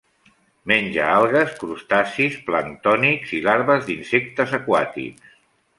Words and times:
Menja 0.69 1.03
algues, 1.17 1.51
crustacis 1.65 2.39
planctònics 2.49 3.37
i 3.41 3.45
larves 3.51 3.87
d'insectes 3.91 4.61
aquàtics. 4.61 5.37